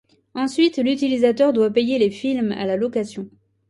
Ensuite 0.33 0.77
l'utilisateur 0.79 1.53
doit 1.53 1.69
payer 1.69 1.99
les 1.99 2.09
films 2.09 2.53
à 2.53 2.65
la 2.65 2.75
location. 2.75 3.29